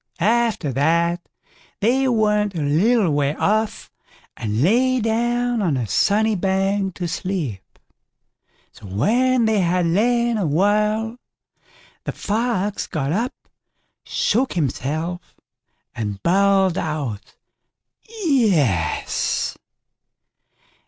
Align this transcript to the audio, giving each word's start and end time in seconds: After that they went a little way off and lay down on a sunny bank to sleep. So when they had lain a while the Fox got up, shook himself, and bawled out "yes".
After 0.19 0.73
that 0.73 1.21
they 1.79 2.07
went 2.07 2.55
a 2.55 2.61
little 2.63 3.11
way 3.11 3.35
off 3.35 3.91
and 4.35 4.63
lay 4.63 4.99
down 4.99 5.61
on 5.61 5.77
a 5.77 5.85
sunny 5.85 6.33
bank 6.35 6.95
to 6.95 7.07
sleep. 7.07 7.61
So 8.71 8.87
when 8.87 9.45
they 9.45 9.59
had 9.59 9.85
lain 9.85 10.37
a 10.39 10.47
while 10.47 11.17
the 12.05 12.11
Fox 12.11 12.87
got 12.87 13.11
up, 13.11 13.33
shook 14.03 14.53
himself, 14.53 15.35
and 15.93 16.17
bawled 16.23 16.79
out 16.79 17.35
"yes". 18.25 19.55